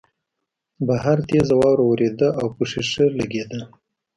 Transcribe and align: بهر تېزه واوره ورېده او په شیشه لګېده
بهر 0.87 1.17
تېزه 1.29 1.55
واوره 1.59 1.83
ورېده 1.87 2.29
او 2.39 2.47
په 2.55 2.63
شیشه 2.71 3.05
لګېده 3.17 3.61